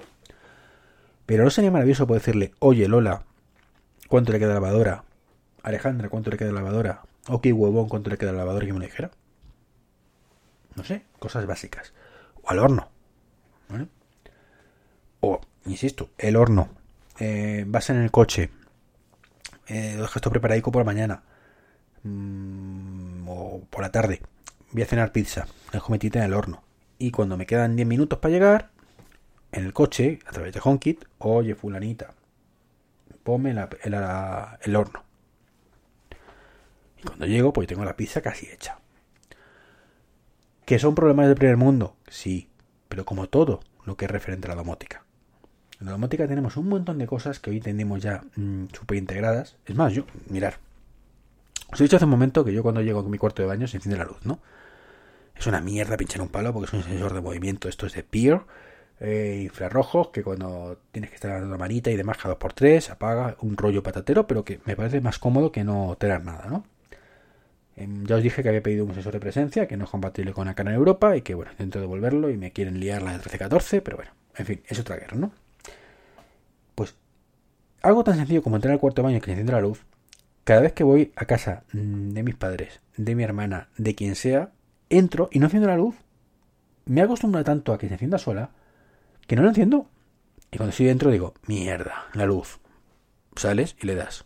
Pero 1.27 1.45
no 1.45 1.51
sería 1.51 1.71
maravilloso 1.71 2.09
poder 2.09 2.23
decirle, 2.23 2.55
oye 2.59 2.89
Lola, 2.89 3.23
¿cuánto 4.09 4.33
le 4.33 4.41
queda 4.41 4.49
la 4.49 4.55
lavadora? 4.55 5.05
Alejandra, 5.63 6.09
¿cuánto 6.09 6.31
le 6.31 6.37
queda 6.37 6.51
lavadora? 6.51 7.03
Ok, 7.29 7.47
huevón, 7.53 7.89
¿cuánto 7.89 8.11
le 8.11 8.19
queda 8.19 8.33
la 8.33 8.39
lavadora? 8.39 8.67
Que 8.67 8.73
me 8.73 8.81
lo 8.81 8.85
dijera. 8.85 9.13
No 10.75 10.83
sé, 10.83 11.05
cosas 11.21 11.47
básicas. 11.47 11.93
O 12.43 12.51
al 12.51 12.59
horno. 12.59 12.89
¿vale? 13.69 13.87
O, 15.21 15.41
insisto, 15.67 16.11
el 16.19 16.35
horno. 16.35 16.69
Eh, 17.21 17.65
vas 17.69 17.91
en 17.91 17.99
el 17.99 18.11
coche. 18.11 18.51
Eh, 19.71 19.97
todo 20.21 20.33
preparadico 20.33 20.73
por 20.73 20.81
la 20.81 20.93
mañana. 20.93 21.23
Mm, 22.03 23.29
o 23.29 23.61
por 23.71 23.83
la 23.83 23.93
tarde 23.93 24.21
voy 24.73 24.83
a 24.83 24.87
cenar 24.87 25.13
pizza, 25.13 25.47
dejo 25.73 25.93
metida 25.93 26.19
en 26.21 26.27
el 26.27 26.35
horno. 26.35 26.63
Y 26.99 27.13
cuando 27.13 27.37
me 27.37 27.47
quedan 27.47 27.77
10 27.77 27.87
minutos 27.87 28.19
para 28.19 28.33
llegar, 28.33 28.71
en 29.53 29.65
el 29.65 29.73
coche, 29.73 30.19
a 30.27 30.33
través 30.33 30.53
de 30.53 30.61
HomeKit, 30.63 31.05
oye, 31.19 31.55
fulanita, 31.55 32.15
ponme 33.23 33.51
el 33.51 34.77
horno. 34.77 35.05
Y 36.99 37.03
cuando 37.03 37.27
llego, 37.27 37.53
pues 37.53 37.69
tengo 37.69 37.85
la 37.85 37.97
pizza 37.97 38.21
casi 38.21 38.47
hecha. 38.47 38.79
¿Que 40.65 40.79
son 40.79 40.95
problemas 40.97 41.27
del 41.27 41.37
primer 41.37 41.57
mundo? 41.57 41.97
Sí, 42.09 42.49
pero 42.89 43.05
como 43.05 43.29
todo 43.29 43.61
lo 43.85 43.97
que 43.97 44.05
es 44.07 44.11
referente 44.11 44.47
a 44.47 44.51
la 44.51 44.57
domótica. 44.57 45.05
En 45.81 45.87
la 45.87 45.93
domótica 45.93 46.29
tenemos 46.29 46.57
un 46.57 46.69
montón 46.69 46.99
de 46.99 47.07
cosas 47.07 47.41
que 47.41 47.51
hoy 47.51 47.61
tenemos 47.61 48.03
ya 48.03 48.23
mm, 48.37 48.67
súper 48.73 48.99
integradas. 48.99 49.57
Es 49.65 49.75
más, 49.75 49.93
yo, 49.95 50.05
mirar, 50.29 50.59
os 51.73 51.81
he 51.81 51.85
dicho 51.85 51.97
hace 51.97 52.05
un 52.05 52.11
momento 52.11 52.45
que 52.45 52.53
yo 52.53 52.63
cuando 52.63 52.83
llego 52.83 53.01
a 53.01 53.03
mi 53.05 53.19
cuarto 53.19 53.43
de 53.43 53.49
baño 53.49 53.67
se 53.67 53.77
enciende 53.77 53.99
la 53.99 54.05
luz, 54.05 54.19
¿no? 54.25 54.41
Es 55.37 55.47
una 55.47 55.61
mierda 55.61 55.97
pinchar 55.97 56.21
un 56.21 56.29
palo 56.29 56.53
porque 56.53 56.67
es 56.67 56.73
un 56.75 56.83
sensor 56.83 57.15
de 57.15 57.21
movimiento. 57.23 57.69
Esto 57.69 57.87
es 57.87 57.95
de 57.95 58.03
PEER, 58.03 58.43
eh, 59.01 59.41
infrarrojos, 59.45 60.09
que 60.09 60.23
cuando 60.23 60.79
tienes 60.93 61.11
que 61.11 61.17
estar 61.17 61.31
dando 61.31 61.49
la 61.49 61.57
manita 61.57 61.91
y 61.91 61.97
demás 61.97 62.19
cada 62.19 62.39
2x3, 62.39 62.91
apaga 62.91 63.37
un 63.41 63.57
rollo 63.57 63.83
patatero, 63.83 64.27
pero 64.27 64.45
que 64.45 64.61
me 64.67 64.77
parece 64.77 65.01
más 65.01 65.19
cómodo 65.19 65.51
que 65.51 65.65
no 65.65 65.97
tener 65.99 66.23
nada, 66.25 66.47
¿no? 66.51 66.65
Em, 67.77 68.05
ya 68.05 68.17
os 68.17 68.23
dije 68.23 68.43
que 68.43 68.49
había 68.51 68.63
pedido 68.63 68.85
un 68.85 68.93
sensor 68.93 69.15
de 69.15 69.21
presencia 69.21 69.67
que 69.67 69.77
no 69.79 69.85
es 69.85 69.91
compatible 69.91 70.33
con 70.35 70.49
acá 70.49 70.63
en 70.63 70.69
Europa 70.69 71.17
y 71.17 71.23
que, 71.23 71.35
bueno, 71.35 71.53
intento 71.53 71.81
devolverlo 71.81 72.29
y 72.31 72.37
me 72.37 72.53
quieren 72.53 72.79
liar 72.81 73.01
la 73.01 73.13
de 73.13 73.19
1314, 73.19 73.81
pero 73.81 73.97
bueno, 73.97 74.13
en 74.37 74.47
fin, 74.47 74.63
es 74.67 74.79
otra 74.79 74.97
guerra, 74.97 75.17
¿no? 75.17 75.33
Algo 77.83 78.05
tan 78.05 78.17
sencillo 78.17 78.43
como 78.43 78.57
entrar 78.57 78.73
al 78.73 78.81
cuarto 78.81 79.01
de 79.01 79.07
baño 79.07 79.21
que 79.21 79.31
encienda 79.31 79.55
la 79.55 79.61
luz, 79.61 79.85
cada 80.45 80.61
vez 80.61 80.73
que 80.73 80.85
voy 80.85 81.13
a 81.17 81.25
casa 81.25 81.65
de 81.73 82.23
mis 82.23 82.35
padres, 82.35 82.81
de 82.97 83.15
mi 83.15 83.23
hermana, 83.23 83.69
de 83.79 83.95
quien 83.95 84.17
sea, 84.17 84.53
entro 84.89 85.29
y 85.33 85.39
no 85.39 85.47
enciendo 85.47 85.69
la 85.69 85.77
luz. 85.77 85.95
Me 86.85 87.01
acostumbro 87.03 87.43
tanto 87.45 87.73
a 87.73 87.79
que 87.79 87.89
se 87.89 87.95
encienda 87.95 88.19
sola 88.19 88.51
que 89.27 89.37
no 89.37 89.43
lo 89.43 89.49
enciendo. 89.49 89.87
Y 90.51 90.57
cuando 90.57 90.71
estoy 90.71 90.87
dentro 90.87 91.11
digo, 91.11 91.35
mierda, 91.47 92.07
la 92.15 92.27
luz. 92.27 92.59
Sales 93.37 93.77
y 93.81 93.87
le 93.87 93.95
das. 93.95 94.25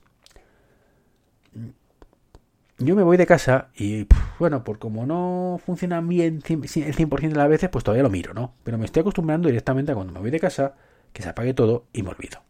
Yo 2.79 2.97
me 2.97 3.03
voy 3.03 3.17
de 3.17 3.27
casa 3.27 3.69
y, 3.77 4.09
bueno, 4.39 4.65
por 4.65 4.79
como 4.79 5.07
no 5.07 5.61
funciona 5.65 6.01
bien 6.01 6.43
el 6.49 6.63
100% 6.63 7.29
de 7.29 7.37
las 7.37 7.49
veces, 7.49 7.69
pues 7.69 7.85
todavía 7.85 8.03
lo 8.03 8.11
miro, 8.11 8.35
¿no? 8.35 8.55
Pero 8.65 8.79
me 8.79 8.87
estoy 8.87 9.03
acostumbrando 9.03 9.49
directamente 9.49 9.93
a 9.93 9.95
cuando 9.95 10.13
me 10.13 10.21
voy 10.21 10.31
de 10.31 10.41
casa 10.41 10.75
que 11.13 11.23
se 11.23 11.29
apague 11.29 11.55
todo 11.55 11.85
y 11.93 12.03
me 12.03 12.09
olvido. 12.09 12.41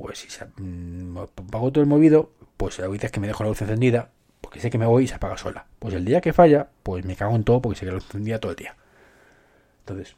Pues 0.00 0.20
si 0.20 0.30
se 0.30 0.46
mm, 0.56 1.18
apago 1.18 1.70
todo 1.70 1.82
el 1.82 1.88
movido, 1.88 2.30
pues 2.56 2.80
a 2.80 2.88
veces 2.88 3.12
que 3.12 3.20
me 3.20 3.26
dejo 3.26 3.44
la 3.44 3.50
luz 3.50 3.60
encendida, 3.60 4.10
porque 4.40 4.58
sé 4.58 4.70
que 4.70 4.78
me 4.78 4.86
voy 4.86 5.04
y 5.04 5.08
se 5.08 5.14
apaga 5.14 5.36
sola. 5.36 5.66
Pues 5.78 5.92
el 5.92 6.06
día 6.06 6.22
que 6.22 6.32
falla, 6.32 6.70
pues 6.82 7.04
me 7.04 7.16
cago 7.16 7.36
en 7.36 7.44
todo 7.44 7.60
porque 7.60 7.78
sé 7.78 7.84
que 7.84 7.92
la 7.92 7.96
luz 7.96 8.06
encendida 8.06 8.40
todo 8.40 8.52
el 8.52 8.56
día. 8.56 8.76
Entonces, 9.80 10.16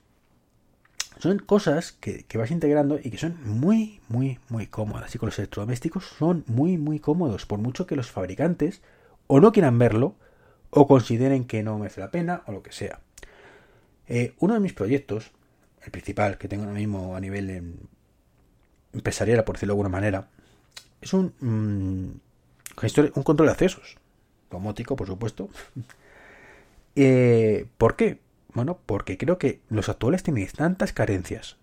son 1.19 1.41
cosas 1.41 1.93
que, 1.93 2.25
vas 2.35 2.53
integrando 2.53 3.01
y 3.03 3.11
que 3.11 3.19
son 3.19 3.37
muy, 3.45 4.01
muy, 4.09 4.39
muy 4.49 4.69
cómodas. 4.69 5.13
Y 5.17 5.19
con 5.19 5.29
los 5.29 5.39
electrodomésticos 5.39 6.05
son 6.05 6.45
muy, 6.47 6.79
muy 6.79 7.01
cómodos, 7.01 7.45
por 7.45 7.59
mucho 7.59 7.87
que 7.87 7.97
los 7.97 8.09
fabricantes 8.09 8.83
o 9.27 9.41
no 9.41 9.51
quieran 9.51 9.79
verlo, 9.79 10.15
o 10.71 10.87
consideren 10.87 11.45
que 11.45 11.65
no 11.65 11.79
merece 11.79 12.01
la 12.01 12.13
pena, 12.13 12.43
o 12.47 12.53
lo 12.53 12.63
que 12.63 12.73
sea. 12.73 13.01
Eh, 14.07 14.35
uno 14.39 14.55
de 14.55 14.61
mis 14.61 14.75
proyectos, 14.75 15.33
el 15.83 15.91
principal 15.91 16.39
que 16.39 16.49
tengo 16.49 16.65
ahora 16.65 16.77
mismo 16.77 17.17
a 17.17 17.21
nivel 17.21 17.51
empresarial, 18.93 19.45
por 19.45 19.57
decirlo 19.57 19.73
de 19.73 19.77
alguna 19.77 19.89
manera, 19.89 20.29
es 21.01 21.13
un, 21.13 21.33
mm, 21.41 23.23
control 23.23 23.49
de 23.49 23.53
accesos. 23.53 23.97
Domótico, 24.51 24.97
por 24.97 25.07
supuesto. 25.07 25.49
Eh, 26.95 27.69
¿Por 27.79 27.97
qué? 27.97 28.19
Bueno, 28.53 28.79
porque 28.85 29.17
creo 29.17 29.39
que 29.39 29.61
los 29.71 29.89
actuales 29.89 30.23
tienen 30.23 30.47
tantas 30.49 30.93
carencias 30.93 31.57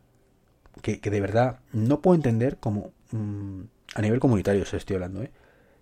que, 0.82 0.98
de 0.98 1.22
verdad 1.22 1.60
no 1.72 2.02
puedo 2.02 2.16
entender 2.16 2.58
cómo 2.60 2.92
mm, 3.12 3.62
a 3.94 4.02
nivel 4.02 4.20
comunitario 4.20 4.66
se 4.66 4.78
estoy 4.78 4.96
hablando, 4.96 5.22
¿eh? 5.22 5.32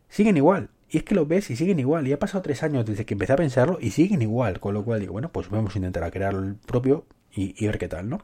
Siguen 0.09 0.37
igual. 0.37 0.69
Y 0.89 0.97
es 0.97 1.03
que 1.03 1.15
lo 1.15 1.25
ves 1.25 1.49
y 1.49 1.55
siguen 1.55 1.79
igual. 1.79 2.07
Y 2.07 2.13
ha 2.13 2.19
pasado 2.19 2.41
tres 2.41 2.63
años 2.63 2.85
desde 2.85 3.05
que 3.05 3.13
empecé 3.13 3.33
a 3.33 3.37
pensarlo 3.37 3.77
y 3.81 3.91
siguen 3.91 4.21
igual. 4.21 4.59
Con 4.59 4.73
lo 4.73 4.83
cual 4.83 4.99
digo, 4.99 5.13
bueno, 5.13 5.31
pues 5.31 5.49
vamos 5.49 5.75
a 5.75 5.79
intentar 5.79 6.03
a 6.03 6.11
crear 6.11 6.33
el 6.33 6.55
propio 6.55 7.05
y, 7.33 7.65
ver 7.65 7.77
qué 7.77 7.87
tal, 7.87 8.09
¿no? 8.09 8.21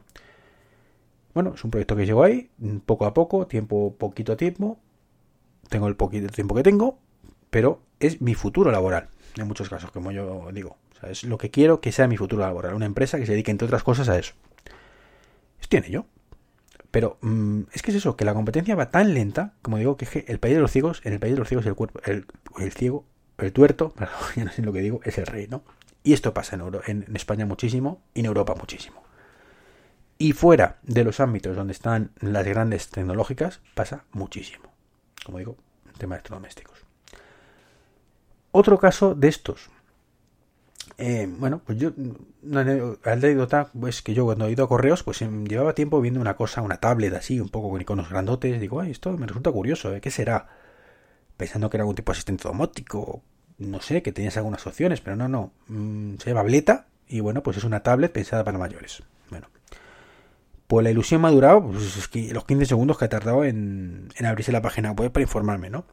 Bueno, 1.34 1.52
es 1.54 1.64
un 1.64 1.70
proyecto 1.70 1.96
que 1.96 2.06
llevo 2.06 2.22
ahí, 2.22 2.50
poco 2.86 3.06
a 3.06 3.14
poco, 3.14 3.46
tiempo, 3.46 3.96
poquito 3.98 4.32
a 4.32 4.36
tiempo. 4.36 4.78
Tengo 5.68 5.88
el 5.88 5.96
poquito 5.96 6.28
tiempo 6.28 6.54
que 6.54 6.62
tengo, 6.62 6.98
pero 7.50 7.80
es 8.00 8.20
mi 8.20 8.34
futuro 8.34 8.70
laboral, 8.70 9.08
en 9.36 9.48
muchos 9.48 9.68
casos, 9.68 9.90
como 9.90 10.12
yo 10.12 10.50
digo 10.52 10.76
es 11.10 11.24
lo 11.24 11.38
que 11.38 11.50
quiero 11.50 11.80
que 11.80 11.92
sea 11.92 12.08
mi 12.08 12.16
futuro 12.16 12.42
laboral. 12.42 12.74
Una 12.74 12.86
empresa 12.86 13.18
que 13.18 13.26
se 13.26 13.32
dedique, 13.32 13.50
entre 13.50 13.66
otras 13.66 13.82
cosas, 13.82 14.08
a 14.08 14.18
eso. 14.18 14.34
Estoy 15.60 15.78
en 15.78 15.84
ello. 15.84 16.06
Pero 16.90 17.18
mm, 17.22 17.62
es 17.72 17.82
que 17.82 17.90
es 17.90 17.96
eso, 17.96 18.16
que 18.16 18.24
la 18.24 18.34
competencia 18.34 18.74
va 18.76 18.90
tan 18.90 19.14
lenta, 19.14 19.54
como 19.62 19.78
digo, 19.78 19.96
que 19.96 20.24
el 20.28 20.38
país 20.38 20.54
de 20.54 20.60
los 20.60 20.70
ciegos, 20.70 21.00
en 21.04 21.12
el 21.12 21.18
país 21.18 21.34
de 21.34 21.38
los 21.38 21.48
ciegos 21.48 21.66
el 21.66 21.74
cuerpo, 21.74 22.00
el, 22.04 22.24
ciego, 22.72 23.04
el 23.38 23.52
tuerto, 23.52 23.92
ya 24.36 24.44
no 24.44 24.52
sé 24.52 24.62
lo 24.62 24.72
que 24.72 24.80
digo, 24.80 25.00
es 25.04 25.18
el 25.18 25.26
rey, 25.26 25.48
¿no? 25.48 25.64
Y 26.04 26.12
esto 26.12 26.34
pasa 26.34 26.58
en 26.86 27.16
España 27.16 27.46
muchísimo 27.46 28.02
y 28.12 28.20
en 28.20 28.26
Europa 28.26 28.54
muchísimo. 28.54 29.02
Y 30.18 30.32
fuera 30.32 30.78
de 30.82 31.04
los 31.04 31.20
ámbitos 31.20 31.56
donde 31.56 31.72
están 31.72 32.12
las 32.20 32.44
grandes 32.44 32.88
tecnológicas, 32.88 33.60
pasa 33.74 34.04
muchísimo. 34.12 34.72
Como 35.24 35.38
digo, 35.38 35.56
temas 35.98 36.16
electrodomésticos. 36.16 36.78
Otro 38.52 38.78
caso 38.78 39.14
de 39.16 39.28
estos, 39.28 39.70
eh, 40.96 41.26
bueno, 41.28 41.60
pues 41.64 41.78
yo, 41.78 41.90
una 42.42 42.60
anécdota, 43.04 43.70
pues 43.78 44.02
que 44.02 44.14
yo 44.14 44.24
cuando 44.24 44.46
he 44.46 44.52
ido 44.52 44.64
a 44.64 44.68
correos, 44.68 45.02
pues 45.02 45.22
em, 45.22 45.44
llevaba 45.44 45.74
tiempo 45.74 46.00
viendo 46.00 46.20
una 46.20 46.36
cosa, 46.36 46.62
una 46.62 46.76
tablet 46.78 47.14
así, 47.14 47.40
un 47.40 47.48
poco 47.48 47.70
con 47.70 47.80
iconos 47.80 48.08
grandotes, 48.10 48.60
digo, 48.60 48.80
ay, 48.80 48.92
esto 48.92 49.16
me 49.16 49.26
resulta 49.26 49.50
curioso, 49.50 49.94
¿eh? 49.94 50.00
¿qué 50.00 50.10
será? 50.10 50.48
Pensando 51.36 51.70
que 51.70 51.78
era 51.78 51.82
algún 51.82 51.96
tipo 51.96 52.12
de 52.12 52.14
asistente 52.14 52.44
domótico, 52.44 53.22
no 53.58 53.80
sé, 53.80 54.02
que 54.02 54.12
tenías 54.12 54.36
algunas 54.36 54.66
opciones, 54.66 55.00
pero 55.00 55.16
no, 55.16 55.28
no, 55.28 55.52
mm, 55.68 56.16
se 56.18 56.30
llama 56.30 56.42
Bleta, 56.44 56.86
y 57.08 57.20
bueno, 57.20 57.42
pues 57.42 57.56
es 57.56 57.64
una 57.64 57.82
tablet 57.82 58.12
pensada 58.12 58.44
para 58.44 58.58
mayores. 58.58 59.02
Pues 60.66 60.84
la 60.84 60.90
ilusión 60.90 61.20
me 61.20 61.28
ha 61.28 61.30
durado 61.30 61.60
los 61.60 62.44
15 62.44 62.66
segundos 62.66 62.98
que 62.98 63.04
ha 63.04 63.08
tardado 63.08 63.44
en, 63.44 64.08
abrirse 64.24 64.52
la 64.52 64.62
página 64.62 64.92
web 64.92 65.12
para 65.12 65.22
informarme, 65.22 65.70
¿no? 65.70 65.84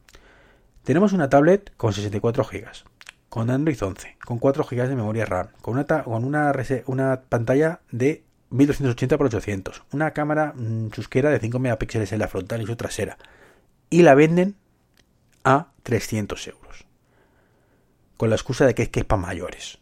Tenemos 0.84 1.12
una 1.12 1.28
tablet 1.28 1.72
con 1.76 1.92
64 1.92 2.44
gigas 2.44 2.84
con 3.32 3.48
Android 3.48 3.82
11, 3.82 4.18
con 4.22 4.38
4 4.38 4.62
GB 4.62 4.88
de 4.88 4.94
memoria 4.94 5.24
RAM, 5.24 5.48
con 5.62 5.78
una, 5.78 6.02
con 6.04 6.22
una 6.86 7.22
pantalla 7.30 7.80
de 7.90 8.24
1280x800, 8.50 9.84
una 9.92 10.10
cámara 10.10 10.52
mm, 10.54 10.90
chusquera 10.90 11.30
de 11.30 11.38
5 11.38 11.58
megapíxeles 11.58 12.12
en 12.12 12.18
la 12.18 12.28
frontal 12.28 12.60
y 12.60 12.66
su 12.66 12.76
trasera, 12.76 13.16
y 13.88 14.02
la 14.02 14.14
venden 14.14 14.56
a 15.44 15.68
300 15.82 16.46
euros, 16.48 16.84
con 18.18 18.28
la 18.28 18.36
excusa 18.36 18.66
de 18.66 18.74
que 18.74 18.82
es 18.82 18.90
que 18.90 19.00
es 19.00 19.06
para 19.06 19.22
mayores. 19.22 19.78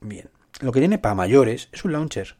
Bien, 0.00 0.30
lo 0.60 0.72
que 0.72 0.80
tiene 0.80 0.96
para 0.96 1.14
mayores 1.14 1.68
es 1.72 1.84
un 1.84 1.92
launcher, 1.92 2.36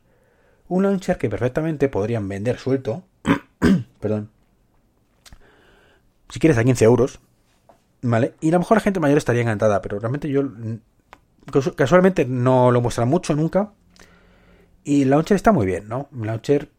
un 0.70 0.84
launcher 0.84 1.18
que 1.18 1.28
perfectamente 1.28 1.90
podrían 1.90 2.26
vender 2.26 2.58
suelto, 2.58 3.04
perdón, 4.00 4.30
si 6.30 6.40
quieres 6.40 6.56
a 6.56 6.64
15 6.64 6.84
euros, 6.84 7.20
¿Vale? 8.02 8.34
Y 8.40 8.48
a 8.48 8.52
lo 8.52 8.60
mejor 8.60 8.78
la 8.78 8.82
gente 8.82 9.00
mayor 9.00 9.18
estaría 9.18 9.42
encantada, 9.42 9.82
pero 9.82 9.98
realmente 9.98 10.28
yo 10.28 10.42
mm, 10.42 10.80
casualmente 11.76 12.24
no 12.24 12.70
lo 12.70 12.80
muestra 12.80 13.04
mucho 13.04 13.34
nunca. 13.34 13.72
Y 14.84 15.02
el 15.02 15.10
launcher 15.10 15.36
está 15.36 15.52
muy 15.52 15.66
bien, 15.66 15.88
¿no? 15.88 16.08
El 16.12 16.26
launcher 16.26 16.70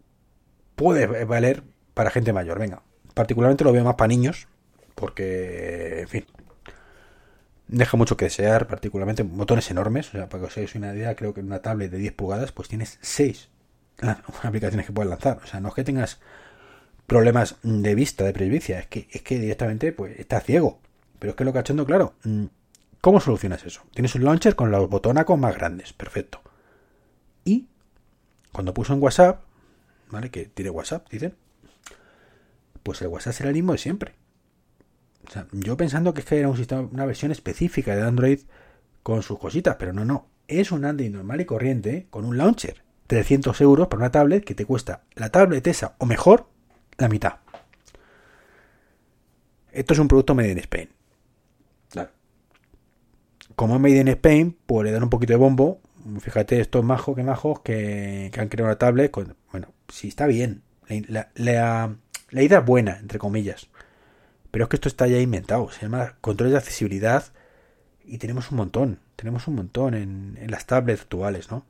puede 0.76 1.26
valer 1.26 1.64
para 1.94 2.10
gente 2.10 2.34
mayor, 2.34 2.60
venga. 2.60 2.82
Particularmente 3.14 3.64
lo 3.64 3.72
veo 3.72 3.84
más 3.84 3.96
para 3.96 4.08
niños, 4.08 4.48
porque, 4.96 6.02
en 6.02 6.08
fin, 6.08 6.26
deja 7.68 7.98
mucho 7.98 8.18
que 8.18 8.26
desear, 8.26 8.66
particularmente 8.68 9.22
botones 9.22 9.70
enormes. 9.70 10.10
O 10.10 10.12
sea, 10.14 10.28
para 10.30 10.42
que 10.42 10.48
os 10.48 10.58
hagáis 10.58 10.74
una 10.76 10.96
idea, 10.96 11.16
creo 11.16 11.34
que 11.36 11.42
en 11.42 11.48
una 11.48 11.62
tablet 11.62 11.92
de 11.92 12.00
10 12.00 12.14
pulgadas, 12.14 12.52
pues 12.52 12.68
tienes 12.68 12.98
6 13.02 13.50
aplicaciones 14.44 14.86
que 14.86 14.94
puedes 14.94 15.10
lanzar. 15.10 15.40
O 15.44 15.48
sea, 15.48 15.60
no 15.60 15.70
es 15.70 15.76
que 15.76 15.84
tengas 15.84 16.20
problemas 17.08 17.58
de 17.64 17.96
vista, 17.96 18.24
de 18.24 18.34
presbicia, 18.34 18.80
es 18.80 18.88
que, 18.88 19.08
es 19.12 19.22
que 19.22 19.38
directamente 19.40 19.92
pues 19.92 20.18
está 20.20 20.40
ciego. 20.40 20.80
Pero 21.20 21.32
es 21.32 21.38
que 21.38 21.44
lo 21.44 21.54
cachondo, 21.54 21.86
claro, 21.86 22.14
mm, 22.24 22.46
¿cómo 23.02 23.20
solucionas 23.20 23.66
eso? 23.66 23.82
Tienes 23.94 24.16
un 24.16 24.24
launcher 24.24 24.56
con 24.56 24.72
los 24.72 24.90
botonacos 24.90 25.38
más 25.38 25.56
grandes, 25.56 25.94
perfecto. 25.94 26.42
Y 27.44 27.68
cuando 28.52 28.74
puso 28.74 28.94
en 28.94 29.02
WhatsApp, 29.02 29.42
¿vale? 30.10 30.30
Que 30.30 30.46
tiene 30.46 30.72
WhatsApp, 30.72 31.08
dicen. 31.10 31.36
Pues 32.84 33.02
el 33.02 33.10
WhatsApp 33.10 33.34
será 33.34 33.50
el 33.50 33.56
mismo 33.56 33.74
de 33.74 33.78
siempre. 33.78 34.14
O 35.28 35.32
sea, 35.32 35.48
yo 35.52 35.78
pensando 35.78 36.14
que 36.14 36.22
es 36.22 36.26
que 36.26 36.40
era 36.40 36.50
un 36.50 36.58
sistema, 36.58 36.88
una 36.92 37.06
versión 37.06 37.32
específica 37.32 37.96
de 37.96 38.02
Android 38.02 38.40
con 39.04 39.22
sus 39.22 39.38
cositas, 39.38 39.76
pero 39.78 39.94
no, 39.94 40.06
no. 40.06 40.28
Es 40.48 40.72
un 40.72 40.86
Android 40.86 41.12
normal 41.12 41.42
y 41.42 41.46
corriente 41.46 42.08
con 42.10 42.26
un 42.26 42.38
launcher. 42.38 42.84
300 43.12 43.60
euros 43.62 43.88
para 43.88 44.00
una 44.00 44.12
tablet 44.12 44.44
que 44.44 44.56
te 44.56 44.66
cuesta 44.66 45.04
la 45.16 45.30
tablet 45.30 45.68
esa 45.68 45.96
o 45.98 46.06
mejor 46.06 46.48
la 46.98 47.10
mitad. 47.10 47.36
Esto 49.72 49.94
es 49.94 50.00
un 50.00 50.08
producto 50.08 50.34
made 50.34 50.52
in 50.52 50.58
Spain 50.60 50.90
como 53.62 53.76
es 53.76 53.82
Made 53.82 54.00
in 54.00 54.08
Spain, 54.08 54.58
pues 54.66 54.86
le 54.86 54.92
dan 54.92 55.04
un 55.04 55.10
poquito 55.10 55.34
de 55.34 55.38
bombo. 55.38 55.82
Fíjate, 56.20 56.60
estos 56.60 56.84
majos 56.84 57.16
que 57.16 57.24
majos 57.24 57.60
que, 57.62 58.32
han 58.36 58.48
creado 58.48 58.70
una 58.70 58.80
tablet. 58.80 59.12
bueno, 59.52 59.68
sí 59.88 60.08
está 60.08 60.26
bien. 60.26 60.64
La, 60.88 61.30
idea 61.36 62.60
es 62.60 62.66
buena, 62.66 62.98
entre 62.98 63.20
comillas. 63.20 63.68
Pero 64.50 64.66
es 64.66 64.70
que 64.70 64.78
esto 64.78 64.90
está 64.90 65.06
ya 65.06 65.20
inventado. 65.20 65.70
Se 65.70 65.82
llama 65.82 66.16
control 66.22 66.50
de 66.50 66.58
accesibilidad. 66.58 67.26
Y 68.04 68.18
tenemos 68.18 68.50
un 68.50 68.58
montón. 68.58 69.00
Tenemos 69.16 69.48
un 69.48 69.56
montón 69.56 69.94
en, 69.94 70.40
las 70.48 70.66
tablets 70.66 71.02
actuales, 71.02 71.52
¿no? 71.52 71.64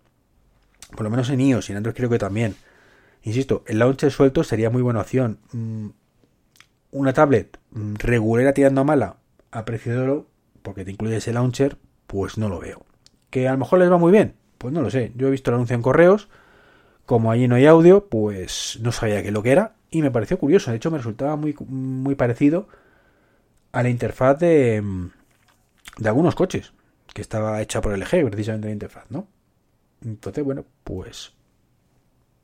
Por 0.91 1.03
lo 1.03 1.09
menos 1.09 1.29
en 1.29 1.41
iOS 1.41 1.69
y 1.69 1.73
en 1.73 1.77
Android 1.77 1.95
creo 1.95 2.09
que 2.09 2.19
también. 2.19 2.55
Insisto, 3.23 3.63
el 3.67 3.79
launcher 3.79 4.11
suelto 4.11 4.43
sería 4.43 4.69
muy 4.69 4.81
buena 4.81 5.01
opción. 5.01 5.39
Mm, 5.51 5.89
una 6.91 7.13
tablet 7.13 7.59
mm, 7.71 7.95
regulera 7.95 8.53
tirando 8.53 8.81
a 8.81 8.83
mala 8.83 9.17
a 9.51 9.65
precio 9.65 9.93
de 9.93 9.99
oro 9.99 10.27
porque 10.61 10.85
te 10.85 10.91
incluye 10.91 11.17
ese 11.17 11.33
launcher, 11.33 11.77
pues 12.07 12.37
no 12.37 12.49
lo 12.49 12.59
veo. 12.59 12.85
¿Que 13.29 13.47
a 13.47 13.53
lo 13.53 13.57
mejor 13.57 13.79
les 13.79 13.91
va 13.91 13.97
muy 13.97 14.11
bien? 14.11 14.35
Pues 14.57 14.73
no 14.73 14.81
lo 14.81 14.89
sé. 14.89 15.11
Yo 15.15 15.27
he 15.27 15.31
visto 15.31 15.49
el 15.49 15.55
anuncio 15.55 15.75
en 15.75 15.81
correos, 15.81 16.29
como 17.05 17.31
allí 17.31 17.47
no 17.47 17.55
hay 17.55 17.65
audio, 17.65 18.07
pues 18.07 18.79
no 18.81 18.91
sabía 18.91 19.23
qué 19.23 19.31
lo 19.31 19.43
que 19.43 19.51
era 19.51 19.75
y 19.89 20.01
me 20.01 20.11
pareció 20.11 20.39
curioso. 20.39 20.71
De 20.71 20.77
hecho, 20.77 20.91
me 20.91 20.97
resultaba 20.97 21.35
muy, 21.35 21.55
muy 21.67 22.15
parecido 22.15 22.67
a 23.71 23.83
la 23.83 23.89
interfaz 23.89 24.39
de, 24.39 24.83
de 25.97 26.09
algunos 26.09 26.35
coches, 26.35 26.73
que 27.13 27.21
estaba 27.21 27.61
hecha 27.61 27.81
por 27.81 27.97
LG, 27.97 28.29
precisamente 28.29 28.67
la 28.67 28.73
interfaz, 28.73 29.05
¿no? 29.09 29.27
Entonces, 30.03 30.43
bueno, 30.43 30.65
pues 30.83 31.33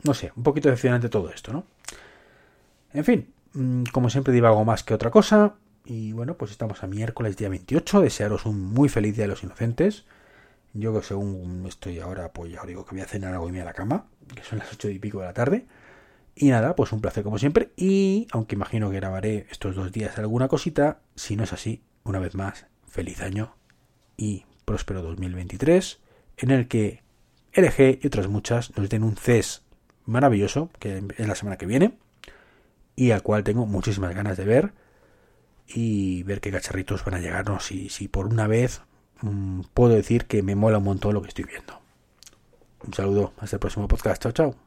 no 0.04 0.14
sé, 0.14 0.32
un 0.36 0.44
poquito 0.44 0.70
decepcionante 0.70 1.10
todo 1.10 1.30
esto, 1.30 1.52
¿no? 1.52 1.66
En 2.94 3.04
fin, 3.04 3.34
mm, 3.54 3.84
como 3.92 4.10
siempre 4.10 4.34
digo 4.34 4.48
algo 4.48 4.66
más 4.66 4.84
que 4.84 4.94
otra 4.94 5.12
cosa. 5.12 5.56
Y 5.86 6.12
bueno, 6.12 6.36
pues 6.36 6.52
estamos 6.52 6.84
a 6.84 6.88
miércoles 6.88 7.38
día 7.38 7.50
28. 7.50 8.02
Desearos 8.02 8.46
un 8.46 8.62
muy 8.62 8.90
feliz 8.90 9.16
día 9.16 9.24
de 9.24 9.30
los 9.30 9.44
inocentes. 9.44 10.06
Yo 10.74 10.94
que 10.94 11.02
según 11.02 11.66
estoy 11.68 12.00
ahora, 12.00 12.34
pues 12.34 12.52
ya 12.52 12.62
os 12.62 12.68
digo 12.68 12.86
que 12.86 12.96
voy 12.96 13.02
a 13.02 13.08
cenar 13.08 13.34
algo 13.34 13.50
y 13.50 13.52
me 13.52 13.62
a 13.62 13.66
la 13.66 13.74
cama, 13.74 14.08
que 14.36 14.44
son 14.44 14.60
las 14.60 14.72
ocho 14.74 14.90
y 14.90 15.00
pico 15.00 15.20
de 15.20 15.26
la 15.26 15.34
tarde. 15.34 15.66
Y 16.36 16.50
nada, 16.50 16.76
pues 16.76 16.92
un 16.92 17.02
placer 17.02 17.24
como 17.24 17.40
siempre. 17.40 17.72
Y 17.78 18.28
aunque 18.32 18.56
imagino 18.56 18.92
que 18.92 18.98
grabaré 18.98 19.48
estos 19.50 19.76
dos 19.76 19.92
días 19.92 20.18
alguna 20.18 20.48
cosita, 20.48 21.00
si 21.16 21.36
no 21.36 21.44
es 21.44 21.54
así, 21.54 21.82
una 22.04 22.20
vez 22.20 22.36
más, 22.36 22.68
feliz 22.86 23.22
año 23.22 23.56
y 24.18 24.46
próspero 24.66 25.02
2023, 25.02 26.00
en 26.38 26.52
el 26.52 26.68
que 26.68 27.02
LG 27.54 28.00
y 28.02 28.08
otras 28.08 28.28
muchas 28.28 28.76
nos 28.78 28.90
den 28.90 29.04
un 29.04 29.16
CES 29.16 29.64
maravilloso, 30.06 30.70
que 30.80 31.04
es 31.18 31.28
la 31.28 31.36
semana 31.36 31.58
que 31.58 31.66
viene, 31.66 31.98
y 32.96 33.12
al 33.12 33.22
cual 33.22 33.44
tengo 33.44 33.66
muchísimas 33.66 34.16
ganas 34.16 34.38
de 34.38 34.46
ver 34.46 34.74
y 35.68 36.24
ver 36.24 36.40
qué 36.40 36.52
cacharritos 36.52 37.04
van 37.04 37.16
a 37.16 37.20
llegarnos 37.20 37.72
y 37.72 37.90
si 37.90 38.08
por 38.08 38.28
una 38.28 38.48
vez 38.48 38.82
mmm, 39.22 39.62
puedo 39.74 39.94
decir 39.94 40.26
que 40.26 40.42
me 40.44 40.56
mola 40.56 40.78
un 40.78 40.86
montón 40.86 41.14
lo 41.14 41.22
que 41.22 41.30
estoy 41.30 41.46
viendo. 41.46 41.80
Un 42.86 42.94
saludo, 42.94 43.34
hasta 43.38 43.58
el 43.58 43.60
próximo 43.60 43.88
podcast, 43.88 44.22
chao 44.24 44.32
chao. 44.32 44.67